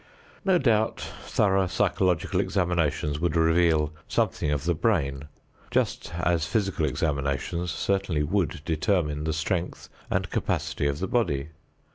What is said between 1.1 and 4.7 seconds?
thorough psychological examinations would reveal something of